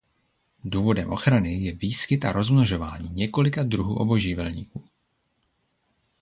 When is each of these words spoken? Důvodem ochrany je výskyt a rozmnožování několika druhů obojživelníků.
Důvodem 0.63 1.09
ochrany 1.13 1.53
je 1.53 1.73
výskyt 1.75 2.25
a 2.25 2.31
rozmnožování 2.31 3.09
několika 3.11 3.63
druhů 3.63 3.95
obojživelníků. 3.95 4.83